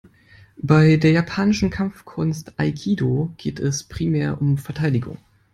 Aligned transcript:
Bei 0.57 0.95
der 0.97 1.11
japanischen 1.11 1.69
Kampfkunst 1.69 2.57
Aikido 2.59 3.31
geht 3.37 3.59
es 3.59 3.83
primär 3.83 4.41
um 4.41 4.57
Verteidigung. 4.57 5.19